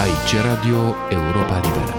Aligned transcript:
Aici 0.00 0.42
Radio 0.44 0.94
Europa 1.10 1.60
Liberă. 1.60 1.94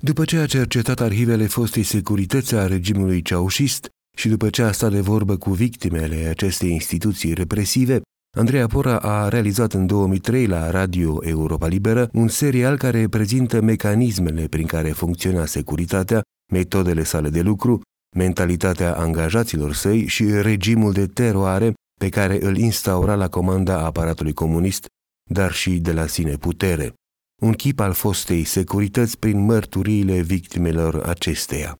După 0.00 0.24
ce 0.24 0.36
a 0.38 0.46
cercetat 0.46 1.00
arhivele 1.00 1.46
fostei 1.46 1.82
securități 1.82 2.54
a 2.54 2.66
regimului 2.66 3.22
ceaușist 3.22 3.88
și 4.16 4.28
după 4.28 4.50
ce 4.50 4.62
a 4.62 4.72
stat 4.72 4.90
de 4.90 5.00
vorbă 5.00 5.36
cu 5.36 5.50
victimele 5.50 6.26
acestei 6.28 6.70
instituții 6.70 7.34
represive, 7.34 8.00
Andreea 8.36 8.66
Pora 8.66 8.98
a 8.98 9.28
realizat 9.28 9.72
în 9.72 9.86
2003 9.86 10.46
la 10.46 10.70
Radio 10.70 11.18
Europa 11.24 11.66
Liberă 11.66 12.08
un 12.12 12.28
serial 12.28 12.76
care 12.76 13.08
prezintă 13.08 13.60
mecanismele 13.60 14.46
prin 14.46 14.66
care 14.66 14.90
funcționa 14.90 15.46
securitatea, 15.46 16.20
metodele 16.52 17.02
sale 17.02 17.28
de 17.28 17.40
lucru, 17.40 17.80
mentalitatea 18.16 18.94
angajaților 18.94 19.74
săi 19.74 20.06
și 20.06 20.24
regimul 20.24 20.92
de 20.92 21.06
teroare 21.06 21.72
pe 22.00 22.08
care 22.08 22.44
îl 22.44 22.56
instaura 22.56 23.14
la 23.14 23.28
comanda 23.28 23.84
aparatului 23.84 24.32
comunist, 24.32 24.86
dar 25.32 25.52
și 25.52 25.70
de 25.70 25.92
la 25.92 26.06
sine 26.06 26.36
putere. 26.36 26.92
Un 27.40 27.52
chip 27.52 27.80
al 27.80 27.92
fostei 27.92 28.44
securități 28.44 29.18
prin 29.18 29.44
mărturiile 29.44 30.20
victimelor 30.22 31.02
acesteia. 31.06 31.76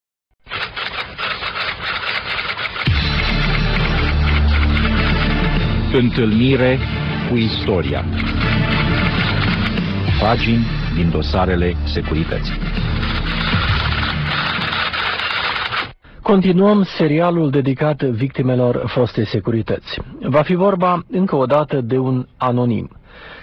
Întâlnire 5.92 6.78
cu 7.28 7.36
istoria 7.36 8.04
Pagini 10.20 10.66
din 10.94 11.10
dosarele 11.10 11.76
securității 11.94 12.58
Continuăm 16.22 16.82
serialul 16.82 17.50
dedicat 17.50 18.02
victimelor 18.02 18.84
fostei 18.86 19.26
securități. 19.26 20.00
Va 20.20 20.42
fi 20.42 20.54
vorba 20.54 21.02
încă 21.10 21.36
o 21.36 21.44
dată 21.44 21.80
de 21.80 21.98
un 21.98 22.26
anonim, 22.36 22.99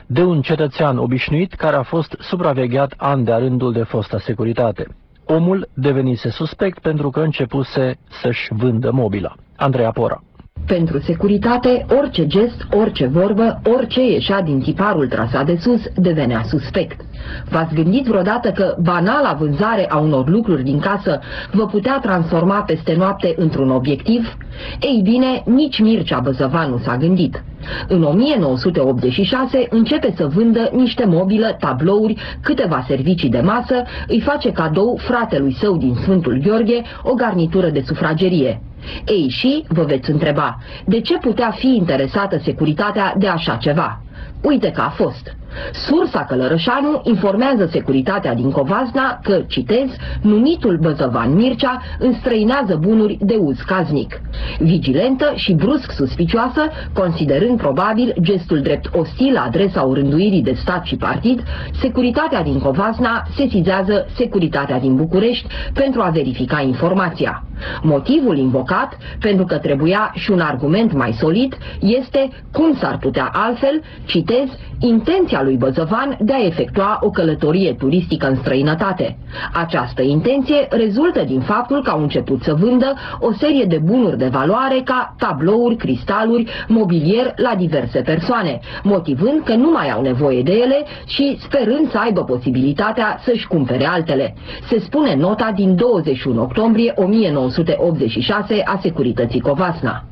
de 0.07 0.23
un 0.23 0.41
cetățean 0.41 0.97
obișnuit 0.97 1.53
care 1.53 1.75
a 1.75 1.83
fost 1.83 2.15
supravegheat 2.19 2.93
an 2.97 3.23
de 3.23 3.31
rândul 3.31 3.73
de 3.73 3.83
fosta 3.83 4.19
securitate. 4.19 4.87
Omul 5.25 5.69
devenise 5.73 6.29
suspect 6.29 6.79
pentru 6.79 7.09
că 7.09 7.19
începuse 7.19 7.97
să-și 8.21 8.47
vândă 8.53 8.91
mobila. 8.91 9.35
Andreea 9.55 9.91
Pora. 9.91 10.21
Pentru 10.65 10.99
securitate, 10.99 11.85
orice 11.99 12.27
gest, 12.27 12.67
orice 12.71 13.05
vorbă, 13.05 13.61
orice 13.77 14.01
ieșea 14.11 14.41
din 14.41 14.59
tiparul 14.59 15.07
trasat 15.07 15.45
de 15.45 15.57
sus 15.59 15.81
devenea 15.95 16.41
suspect. 16.43 17.01
V-ați 17.49 17.73
gândit 17.73 18.05
vreodată 18.05 18.51
că 18.51 18.75
banala 18.81 19.33
vânzare 19.33 19.89
a 19.89 19.97
unor 19.97 20.29
lucruri 20.29 20.63
din 20.63 20.79
casă 20.79 21.19
vă 21.51 21.65
putea 21.65 21.99
transforma 22.01 22.61
peste 22.61 22.95
noapte 22.97 23.33
într-un 23.37 23.69
obiectiv? 23.69 24.37
Ei 24.79 25.01
bine, 25.03 25.43
nici 25.45 25.79
Mircea 25.79 26.19
Băzăvanu 26.19 26.77
s-a 26.77 26.97
gândit. 26.97 27.43
În 27.87 28.03
1986 28.03 29.67
începe 29.69 30.13
să 30.15 30.27
vândă 30.27 30.69
niște 30.73 31.05
mobilă, 31.05 31.55
tablouri, 31.59 32.15
câteva 32.41 32.83
servicii 32.87 33.29
de 33.29 33.39
masă, 33.39 33.83
îi 34.07 34.21
face 34.21 34.51
cadou 34.51 34.97
fratelui 34.97 35.55
său 35.59 35.77
din 35.77 35.95
Sfântul 36.01 36.41
Gheorghe 36.43 36.81
o 37.03 37.13
garnitură 37.13 37.69
de 37.69 37.83
sufragerie. 37.85 38.61
Ei 39.05 39.29
și, 39.29 39.63
vă 39.67 39.83
veți 39.83 40.09
întreba, 40.09 40.57
de 40.85 41.01
ce 41.01 41.17
putea 41.17 41.51
fi 41.51 41.67
interesată 41.67 42.37
securitatea 42.43 43.15
de 43.17 43.27
așa 43.27 43.55
ceva? 43.55 44.01
Uite 44.41 44.71
că 44.71 44.81
a 44.81 44.89
fost. 44.89 45.35
Sursa 45.71 46.25
Călărășanu 46.25 47.01
informează 47.03 47.69
securitatea 47.71 48.33
din 48.33 48.51
Covazna 48.51 49.19
că, 49.23 49.41
citez, 49.47 49.89
numitul 50.21 50.77
Băzăvan 50.81 51.33
Mircea 51.33 51.81
înstrăinează 51.99 52.77
bunuri 52.81 53.17
de 53.21 53.35
uz 53.35 53.57
caznic. 53.65 54.21
Vigilentă 54.59 55.31
și 55.35 55.53
brusc 55.53 55.91
suspicioasă, 55.91 56.61
considerând 56.93 57.57
probabil 57.57 58.15
gestul 58.21 58.61
drept 58.61 58.89
ostil 58.95 59.33
la 59.33 59.41
adresa 59.41 59.81
urânduirii 59.81 60.41
de 60.41 60.53
stat 60.53 60.85
și 60.85 60.95
partid, 60.95 61.43
securitatea 61.81 62.43
din 62.43 62.59
Covazna 62.59 63.27
sesizează 63.35 64.07
securitatea 64.15 64.79
din 64.79 64.95
București 64.95 65.47
pentru 65.73 66.01
a 66.01 66.09
verifica 66.09 66.61
informația. 66.61 67.43
Motivul 67.81 68.37
invocat, 68.37 68.97
pentru 69.19 69.45
că 69.45 69.57
trebuia 69.57 70.11
și 70.15 70.31
un 70.31 70.39
argument 70.39 70.93
mai 70.93 71.11
solid, 71.11 71.57
este 71.79 72.29
cum 72.51 72.75
s-ar 72.75 72.97
putea 72.97 73.29
altfel, 73.33 73.81
citez, 74.17 74.47
intenția 74.79 75.41
lui 75.43 75.55
Băzăvan 75.55 76.17
de 76.19 76.33
a 76.33 76.45
efectua 76.45 76.99
o 77.01 77.09
călătorie 77.09 77.73
turistică 77.73 78.27
în 78.27 78.35
străinătate. 78.35 79.17
Această 79.53 80.01
intenție 80.01 80.67
rezultă 80.69 81.23
din 81.23 81.39
faptul 81.39 81.83
că 81.83 81.89
au 81.89 82.01
început 82.01 82.41
să 82.43 82.53
vândă 82.53 82.93
o 83.19 83.31
serie 83.33 83.63
de 83.63 83.79
bunuri 83.83 84.17
de 84.17 84.27
valoare 84.27 84.81
ca 84.83 85.15
tablouri, 85.17 85.75
cristaluri, 85.75 86.49
mobilier 86.67 87.33
la 87.35 87.55
diverse 87.57 87.99
persoane, 87.99 88.59
motivând 88.83 89.43
că 89.43 89.55
nu 89.55 89.69
mai 89.71 89.89
au 89.89 90.01
nevoie 90.01 90.41
de 90.41 90.51
ele 90.51 90.85
și 91.05 91.37
sperând 91.39 91.91
să 91.91 91.97
aibă 91.97 92.23
posibilitatea 92.23 93.19
să-și 93.23 93.47
cumpere 93.47 93.85
altele. 93.85 94.35
Se 94.69 94.79
spune 94.79 95.15
nota 95.15 95.51
din 95.55 95.75
21 95.75 96.41
octombrie 96.41 96.93
1986 96.95 98.61
a 98.65 98.79
Securității 98.81 99.39
Covasna. 99.41 100.03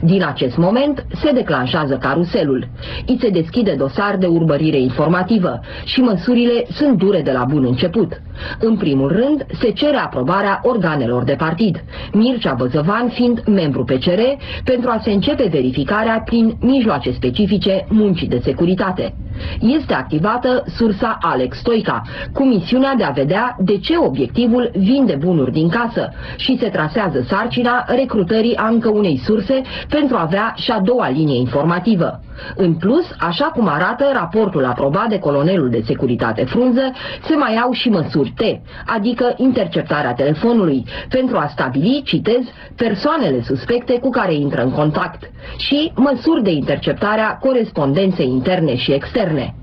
Din 0.00 0.24
acest 0.24 0.56
moment 0.56 1.06
se 1.14 1.32
declanșează 1.32 1.96
caruselul. 1.96 2.68
Îi 3.06 3.18
se 3.20 3.28
deschide 3.28 3.74
dosar 3.78 4.16
de 4.16 4.26
urmărire 4.26 4.78
informativă 4.78 5.60
și 5.84 6.00
măsurile 6.00 6.64
sunt 6.70 6.98
dure 6.98 7.20
de 7.22 7.32
la 7.32 7.44
bun 7.44 7.64
început. 7.64 8.20
În 8.58 8.76
primul 8.76 9.08
rând, 9.08 9.46
se 9.60 9.70
cere 9.70 9.96
aprobarea 9.96 10.60
organelor 10.62 11.24
de 11.24 11.34
partid, 11.34 11.84
Mircea 12.12 12.54
Băzăvan 12.54 13.08
fiind 13.08 13.42
membru 13.46 13.84
PCR, 13.84 14.20
pentru 14.64 14.90
a 14.90 15.00
se 15.02 15.10
începe 15.10 15.48
verificarea 15.50 16.22
prin 16.24 16.56
mijloace 16.60 17.12
specifice 17.12 17.86
muncii 17.88 18.28
de 18.28 18.40
securitate. 18.44 19.14
Este 19.60 19.94
activată 19.94 20.64
sursa 20.66 21.18
Alex 21.20 21.58
Stoica, 21.58 22.02
cu 22.32 22.44
misiunea 22.44 22.94
de 22.94 23.04
a 23.04 23.10
vedea 23.10 23.56
de 23.60 23.78
ce 23.78 23.96
obiectivul 23.96 24.70
vinde 24.74 25.14
bunuri 25.14 25.52
din 25.52 25.68
casă 25.68 26.12
și 26.36 26.58
se 26.60 26.68
trasează 26.68 27.24
sarcina 27.28 27.84
recrutării 27.86 28.56
a 28.56 28.68
încă 28.68 28.88
unei 28.88 29.20
surse 29.24 29.62
pentru 29.88 30.16
a 30.16 30.20
avea 30.22 30.52
și 30.56 30.70
a 30.70 30.80
doua 30.80 31.08
linie 31.08 31.38
informativă. 31.38 32.20
În 32.56 32.74
plus, 32.74 33.04
așa 33.18 33.44
cum 33.44 33.68
arată 33.68 34.04
raportul 34.12 34.64
aprobat 34.64 35.08
de 35.08 35.18
colonelul 35.18 35.70
de 35.70 35.82
securitate 35.84 36.44
Frunză, 36.44 36.92
se 37.22 37.34
mai 37.34 37.56
au 37.56 37.72
și 37.72 37.88
măsuri 37.88 38.32
T, 38.36 38.42
adică 38.86 39.34
interceptarea 39.36 40.12
telefonului, 40.12 40.84
pentru 41.08 41.36
a 41.36 41.46
stabili, 41.46 42.02
citez, 42.04 42.42
persoanele 42.76 43.42
suspecte 43.42 43.98
cu 43.98 44.10
care 44.10 44.34
intră 44.34 44.62
în 44.62 44.70
contact 44.70 45.30
și 45.56 45.92
măsuri 45.94 46.42
de 46.42 46.50
interceptare 46.50 47.20
a 47.20 47.36
corespondenței 47.36 48.26
interne 48.26 48.76
și 48.76 48.92
externe. 48.92 49.54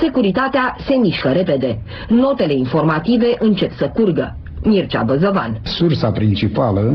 Securitatea 0.00 0.76
se 0.86 0.94
mișcă 0.94 1.28
repede. 1.28 1.82
Notele 2.08 2.52
informative 2.52 3.36
încep 3.38 3.72
să 3.72 3.88
curgă. 3.88 4.36
Mircea 4.64 5.02
Băzăvan. 5.02 5.60
Sursa 5.62 6.10
principală 6.10 6.94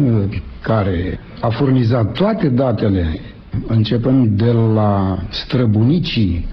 care 0.62 1.20
a 1.42 1.50
furnizat 1.50 2.12
toate 2.12 2.48
datele 2.48 3.20
începând 3.68 4.28
de 4.28 4.52
la 4.52 5.18
străbunicii 5.30 6.48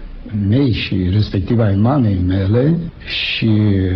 mei 0.48 0.72
și 0.72 1.08
respectiv 1.12 1.58
ai 1.58 1.74
mamei 1.74 2.18
mele 2.26 2.78
și 3.04 3.46
uh, 3.46 3.92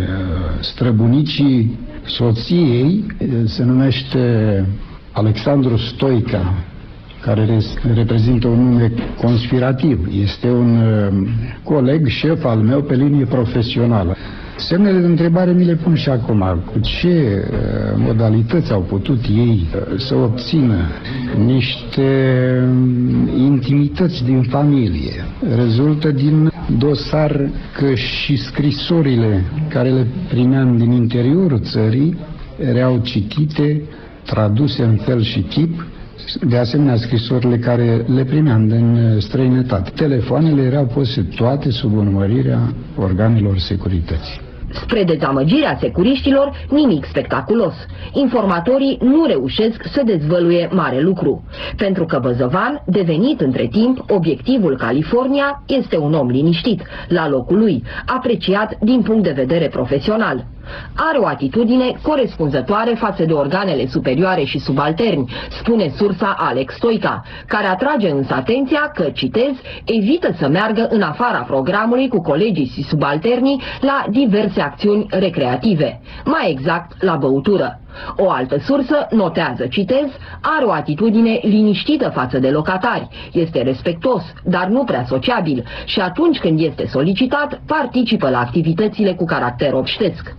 străbunicii 0.59 1.79
soției 2.05 3.05
se 3.45 3.63
numește 3.63 4.65
Alexandru 5.11 5.77
Stoica, 5.77 6.53
care 7.21 7.59
reprezintă 7.93 8.47
un 8.47 8.69
nume 8.69 8.91
conspirativ. 9.21 10.07
Este 10.21 10.49
un 10.49 10.77
uh, 10.77 11.29
coleg, 11.63 12.07
șef 12.07 12.45
al 12.45 12.57
meu 12.57 12.81
pe 12.81 12.95
linie 12.95 13.25
profesională. 13.25 14.15
Semnele 14.59 14.99
de 14.99 15.05
întrebare 15.05 15.51
mi 15.51 15.65
le 15.65 15.75
pun 15.75 15.95
și 15.95 16.09
acum. 16.09 16.61
Cu 16.71 16.79
ce 16.79 17.07
uh, 17.07 17.57
modalități 17.97 18.71
au 18.71 18.81
putut 18.81 19.25
ei 19.25 19.67
uh, 19.75 19.99
să 19.99 20.15
obțină 20.15 20.75
niște 21.45 22.07
um, 22.69 23.27
intimități 23.37 24.23
din 24.23 24.41
familie? 24.41 25.25
Rezultă 25.55 26.11
din 26.11 26.51
dosar 26.77 27.49
că 27.77 27.93
și 27.93 28.35
scrisorile 28.35 29.43
care 29.69 29.89
le 29.89 30.07
primeam 30.29 30.77
din 30.77 30.91
interiorul 30.91 31.59
țării 31.59 32.17
erau 32.57 32.99
citite, 33.03 33.81
traduse 34.25 34.83
în 34.83 34.95
fel 34.95 35.21
și 35.21 35.39
chip, 35.39 35.85
de 36.47 36.57
asemenea 36.57 36.95
scrisorile 36.95 37.57
care 37.57 38.05
le 38.07 38.23
primeam 38.23 38.67
din 38.67 38.95
uh, 38.95 39.21
străinătate. 39.21 39.91
Telefoanele 39.95 40.61
erau 40.61 40.85
puse 40.85 41.27
toate 41.35 41.69
sub 41.69 41.97
urmărirea 41.97 42.73
organelor 42.97 43.57
securității. 43.57 44.47
Spre 44.71 45.03
dezamăgirea 45.03 45.77
securiștilor, 45.79 46.51
nimic 46.69 47.05
spectaculos. 47.05 47.73
Informatorii 48.13 48.97
nu 49.01 49.25
reușesc 49.25 49.83
să 49.91 50.01
dezvăluie 50.05 50.69
mare 50.71 50.99
lucru, 50.99 51.43
pentru 51.77 52.05
că 52.05 52.19
Băzăvan, 52.21 52.81
devenit 52.85 53.41
între 53.41 53.67
timp 53.71 54.03
obiectivul 54.09 54.77
California, 54.77 55.63
este 55.67 55.97
un 55.97 56.13
om 56.13 56.29
liniștit, 56.29 56.81
la 57.07 57.29
locul 57.29 57.57
lui, 57.57 57.83
apreciat 58.05 58.77
din 58.81 59.01
punct 59.01 59.23
de 59.23 59.31
vedere 59.31 59.67
profesional. 59.67 60.45
Are 60.95 61.17
o 61.17 61.25
atitudine 61.25 61.99
corespunzătoare 62.01 62.93
față 62.93 63.25
de 63.25 63.33
organele 63.33 63.87
superioare 63.87 64.43
și 64.43 64.59
subalterni, 64.59 65.31
spune 65.49 65.93
sursa 65.95 66.35
Alex 66.37 66.73
Stoica, 66.73 67.23
care 67.47 67.67
atrage 67.67 68.09
însă 68.09 68.33
atenția 68.33 68.91
că, 68.95 69.03
citez, 69.03 69.51
evită 69.85 70.35
să 70.37 70.47
meargă 70.47 70.87
în 70.89 71.01
afara 71.01 71.37
programului 71.37 72.07
cu 72.07 72.21
colegii 72.21 72.71
și 72.73 72.83
subalternii 72.83 73.61
la 73.81 74.05
diverse 74.09 74.58
acțiuni 74.61 75.05
recreative, 75.09 76.01
mai 76.25 76.51
exact 76.51 77.03
la 77.03 77.15
băutură. 77.15 77.79
O 78.17 78.29
altă 78.29 78.57
sursă 78.57 79.07
notează, 79.11 79.67
citez, 79.67 80.07
are 80.41 80.65
o 80.65 80.71
atitudine 80.71 81.39
liniștită 81.41 82.09
față 82.09 82.39
de 82.39 82.49
locatari, 82.49 83.07
este 83.31 83.61
respectos, 83.61 84.23
dar 84.43 84.67
nu 84.67 84.83
prea 84.83 85.05
sociabil 85.07 85.65
și 85.85 85.99
atunci 85.99 86.39
când 86.39 86.59
este 86.59 86.87
solicitat, 86.87 87.61
participă 87.65 88.29
la 88.29 88.39
activitățile 88.39 89.13
cu 89.13 89.25
caracter 89.25 89.73
obștesc. 89.73 90.35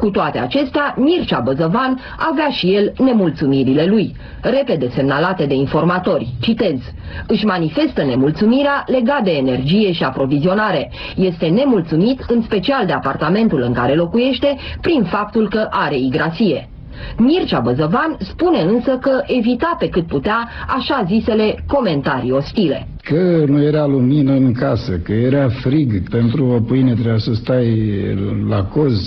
Cu 0.00 0.10
toate 0.10 0.38
acestea, 0.38 0.94
Mircea 0.96 1.40
Băzăvan 1.40 2.00
avea 2.30 2.48
și 2.50 2.74
el 2.74 2.92
nemulțumirile 2.98 3.84
lui, 3.84 4.16
repede 4.40 4.88
semnalate 4.88 5.46
de 5.46 5.54
informatori. 5.54 6.28
Citez, 6.40 6.78
își 7.26 7.44
manifestă 7.44 8.04
nemulțumirea 8.04 8.84
legat 8.86 9.22
de 9.22 9.30
energie 9.30 9.92
și 9.92 10.04
aprovizionare. 10.04 10.90
Este 11.16 11.46
nemulțumit 11.46 12.24
în 12.28 12.42
special 12.42 12.86
de 12.86 12.92
apartamentul 12.92 13.62
în 13.62 13.72
care 13.72 13.94
locuiește 13.94 14.56
prin 14.80 15.04
faptul 15.04 15.48
că 15.48 15.66
are 15.70 15.98
igrasie. 15.98 16.68
Mircea 17.18 17.60
Băzăvan 17.60 18.16
spune 18.18 18.60
însă 18.60 18.98
că 19.00 19.10
evita 19.26 19.76
pe 19.78 19.88
cât 19.88 20.06
putea 20.06 20.48
așa 20.66 21.04
zisele 21.06 21.64
comentarii 21.66 22.30
ostile. 22.30 22.88
Că 23.02 23.44
nu 23.46 23.62
era 23.62 23.86
lumină 23.86 24.32
în 24.32 24.52
casă, 24.52 24.92
că 25.04 25.12
era 25.12 25.48
frig, 25.48 26.08
pentru 26.08 26.46
o 26.46 26.60
pâine 26.60 26.92
trebuia 26.92 27.18
să 27.18 27.34
stai 27.34 27.90
la 28.48 28.64
coz, 28.64 29.00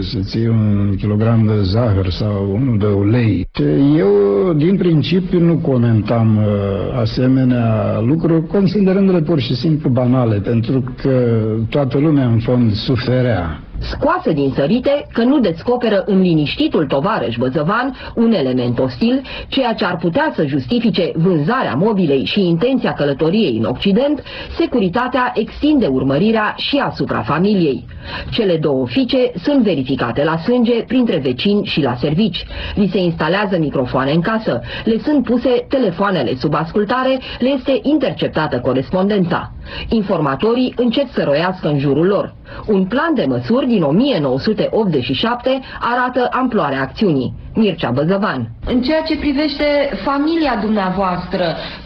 să-ți 0.00 0.36
iei 0.36 0.48
un 0.48 0.94
kilogram 0.98 1.46
de 1.46 1.62
zahăr 1.62 2.10
sau 2.10 2.50
unul 2.54 2.78
de 2.78 2.86
ulei. 2.86 3.48
Eu, 3.96 4.52
din 4.52 4.76
principiu, 4.76 5.40
nu 5.40 5.56
comentam 5.56 6.36
uh, 6.36 7.00
asemenea 7.00 7.98
lucruri, 8.00 8.46
considerându-le 8.46 9.20
pur 9.20 9.40
și 9.40 9.54
simplu 9.54 9.88
banale, 9.88 10.36
pentru 10.36 10.84
că 11.02 11.44
toată 11.68 11.98
lumea, 11.98 12.26
în 12.26 12.38
fond, 12.38 12.72
suferea 12.72 13.60
scoasă 13.78 14.32
din 14.32 14.52
sărite 14.54 15.06
că 15.12 15.22
nu 15.22 15.38
descoperă 15.38 16.02
în 16.06 16.20
liniștitul 16.20 16.86
tovarăș 16.86 17.36
Băzăvan 17.36 17.96
un 18.14 18.32
element 18.32 18.78
ostil, 18.78 19.22
ceea 19.48 19.72
ce 19.72 19.84
ar 19.84 19.96
putea 19.96 20.32
să 20.34 20.46
justifice 20.46 21.10
vânzarea 21.14 21.74
mobilei 21.74 22.24
și 22.24 22.46
intenția 22.46 22.92
călătoriei 22.92 23.56
în 23.56 23.64
Occident, 23.64 24.22
securitatea 24.58 25.32
extinde 25.34 25.86
urmărirea 25.86 26.54
și 26.56 26.76
asupra 26.76 27.22
familiei. 27.22 27.84
Cele 28.30 28.56
două 28.56 28.86
fiice 28.86 29.32
sunt 29.42 29.62
verificate 29.62 30.24
la 30.24 30.36
sânge 30.36 30.82
printre 30.82 31.16
vecini 31.16 31.64
și 31.64 31.80
la 31.80 31.94
servici. 31.94 32.44
Li 32.74 32.88
se 32.92 32.98
instalează 32.98 33.58
microfoane 33.58 34.12
în 34.12 34.20
casă, 34.20 34.60
le 34.84 34.98
sunt 34.98 35.24
puse 35.24 35.66
telefoanele 35.68 36.34
sub 36.34 36.54
ascultare, 36.54 37.20
le 37.38 37.48
este 37.48 37.80
interceptată 37.82 38.60
corespondența. 38.60 39.55
Informatorii 39.88 40.72
încep 40.76 41.08
să 41.10 41.22
roiască 41.24 41.68
în 41.68 41.78
jurul 41.78 42.06
lor. 42.06 42.34
Un 42.66 42.84
plan 42.84 43.14
de 43.14 43.24
măsuri 43.28 43.66
din 43.66 43.82
1987 43.82 45.60
arată 45.80 46.28
amploarea 46.30 46.80
acțiunii. 46.80 47.34
Mircea 47.54 47.90
Băzăvan. 47.90 48.50
În 48.66 48.82
ceea 48.82 49.02
ce 49.02 49.16
privește 49.18 49.64
familia 50.04 50.58
dumneavoastră, 50.62 51.44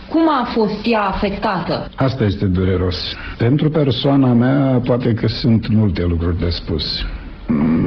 cum 0.09 0.29
a 0.29 0.49
fost 0.55 0.81
ea 0.85 1.01
afectată? 1.01 1.91
Asta 1.95 2.25
este 2.25 2.47
dureros. 2.47 2.97
Pentru 3.39 3.71
persoana 3.71 4.33
mea, 4.33 4.81
poate 4.85 5.15
că 5.15 5.27
sunt 5.27 5.69
multe 5.69 6.05
lucruri 6.05 6.39
de 6.39 6.49
spus. 6.49 7.05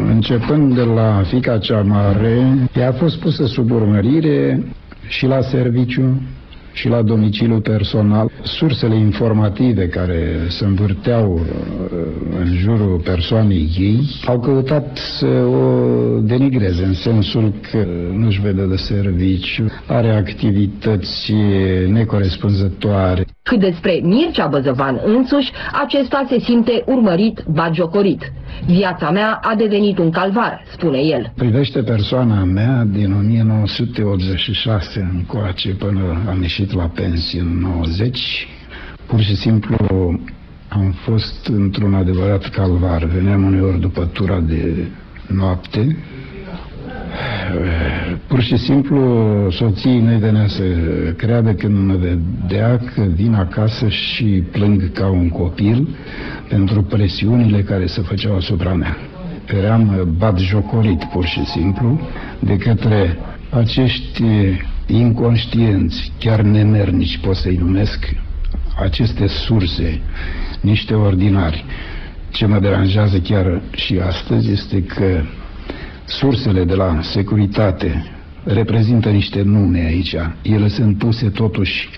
Începând 0.07 0.75
de 0.75 0.81
la 0.81 1.21
fica 1.27 1.57
cea 1.57 1.81
mare, 1.81 2.67
ea 2.75 2.87
a 2.87 2.91
fost 2.91 3.19
pusă 3.19 3.45
sub 3.45 3.71
urmărire 3.71 4.63
și 5.07 5.25
la 5.25 5.41
serviciu, 5.41 6.21
și 6.73 6.87
la 6.87 7.01
domiciliu 7.01 7.59
personal. 7.59 8.31
Sursele 8.43 8.95
informative 8.95 9.87
care 9.87 10.45
se 10.47 10.65
învârteau 10.65 11.33
uh, 11.33 11.97
în 12.39 12.53
jurul 12.55 13.01
persoanei 13.03 13.69
ei 13.79 13.99
au 14.25 14.39
căutat 14.39 14.97
să 14.97 15.25
o 15.45 16.19
denigreze 16.19 16.83
în 16.83 16.93
sensul 16.93 17.53
că 17.71 17.85
nu-și 18.11 18.41
vede 18.41 18.65
de 18.65 18.75
serviciu, 18.75 19.65
are 19.87 20.09
activități 20.15 21.33
necorespunzătoare. 21.87 23.25
Cât 23.43 23.59
despre 23.59 23.99
Mircea 24.03 24.47
Băzăvan 24.47 25.01
însuși, 25.05 25.51
acesta 25.83 26.25
se 26.29 26.39
simte 26.39 26.83
urmărit, 26.85 27.43
bagiocorit. 27.47 28.31
Viața 28.65 29.11
mea 29.11 29.39
a 29.41 29.55
devenit 29.55 29.97
un 29.97 30.09
calvar, 30.11 30.63
spune 30.71 30.97
el. 30.97 31.31
Privește 31.35 31.83
persoana 31.83 32.43
mea 32.43 32.83
din 32.87 33.13
1986 33.13 35.09
încoace 35.13 35.69
până 35.69 36.23
am 36.29 36.41
ieșit 36.41 36.73
la 36.73 36.91
pensie 36.95 37.39
în 37.39 37.59
90. 37.59 38.47
Pur 39.05 39.19
și 39.19 39.35
simplu 39.35 39.77
am 40.67 40.91
fost 40.91 41.47
într-un 41.47 41.93
adevărat 41.93 42.49
calvar. 42.49 43.03
Veneam 43.03 43.43
uneori 43.43 43.79
după 43.79 44.05
tura 44.05 44.39
de 44.39 44.87
noapte, 45.27 45.97
Pur 48.27 48.41
și 48.41 48.57
simplu 48.57 48.99
soții 49.51 49.99
mei 49.99 50.17
venea 50.17 50.47
să 50.47 50.63
creadă 51.17 51.53
când 51.53 51.87
mă 51.87 51.93
vedea 51.93 52.77
că 52.77 53.01
vin 53.15 53.33
acasă 53.33 53.87
și 53.87 54.43
plâng 54.51 54.91
ca 54.91 55.07
un 55.07 55.29
copil 55.29 55.87
pentru 56.49 56.81
presiunile 56.81 57.61
care 57.61 57.85
se 57.85 58.01
făceau 58.01 58.35
asupra 58.35 58.73
mea. 58.73 58.97
Eram 59.57 60.13
bat 60.17 60.39
jocorit 60.39 61.03
pur 61.03 61.25
și 61.25 61.45
simplu 61.45 61.99
de 62.39 62.57
către 62.57 63.17
acești 63.49 64.23
inconștienți, 64.87 66.11
chiar 66.19 66.41
nemernici 66.41 67.17
pot 67.17 67.35
să-i 67.35 67.55
numesc, 67.55 68.15
aceste 68.81 69.27
surse, 69.27 70.01
niște 70.61 70.93
ordinari. 70.93 71.65
Ce 72.29 72.45
mă 72.45 72.59
deranjează 72.59 73.17
chiar 73.17 73.61
și 73.75 73.99
astăzi 74.07 74.51
este 74.51 74.83
că 74.83 75.21
Sursele 76.05 76.63
de 76.63 76.73
la 76.73 76.99
securitate 77.01 78.03
reprezintă 78.43 79.09
niște 79.09 79.41
nume 79.41 79.79
aici. 79.79 80.15
Ele 80.41 80.67
sunt 80.67 80.97
puse 80.97 81.29
totuși 81.29 81.89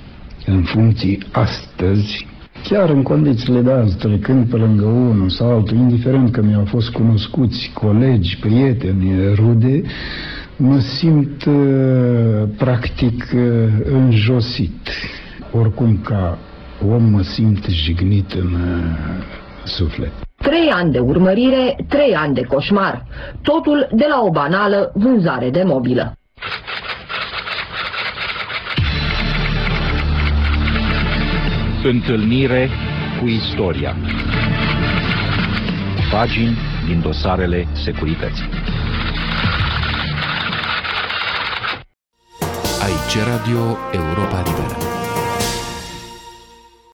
în 0.45 0.61
funcții 0.63 1.17
astăzi, 1.31 2.27
chiar 2.63 2.89
în 2.89 3.03
condițiile 3.03 3.61
de 3.61 3.71
azi, 3.71 3.97
trecând 3.97 4.49
pe 4.49 4.55
lângă 4.55 4.85
unul 4.85 5.29
sau 5.29 5.49
altul, 5.55 5.77
indiferent 5.77 6.31
că 6.31 6.41
mi-au 6.41 6.65
fost 6.65 6.89
cunoscuți 6.89 7.71
colegi, 7.73 8.37
prieteni, 8.39 9.33
rude, 9.33 9.81
mă 10.57 10.79
simt 10.79 11.45
uh, 11.45 12.43
practic 12.57 13.31
uh, 13.35 13.41
înjosit. 13.83 14.89
Oricum 15.51 15.99
ca 16.03 16.37
om 16.87 17.03
mă 17.03 17.21
simt 17.21 17.65
jignit 17.65 18.31
în 18.31 18.53
uh, 18.53 19.63
suflet. 19.63 20.11
Trei 20.45 20.69
ani 20.71 20.91
de 20.91 20.99
urmărire, 20.99 21.75
trei 21.89 22.15
ani 22.15 22.33
de 22.33 22.41
coșmar. 22.41 23.05
Totul 23.41 23.87
de 23.91 24.05
la 24.09 24.21
o 24.21 24.29
banală 24.29 24.91
vânzare 24.93 25.49
de 25.49 25.63
mobilă. 25.63 26.13
Întâlnire 31.83 32.69
cu 33.19 33.27
istoria. 33.27 33.95
Pagini 36.11 36.57
din 36.87 37.01
dosarele 37.01 37.67
securității. 37.83 38.49
Aici 42.81 43.25
Radio 43.25 43.77
Europa 43.91 44.43
Liberă. 44.45 44.94